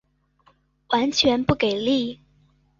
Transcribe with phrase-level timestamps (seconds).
[0.87, 2.19] 完全不给力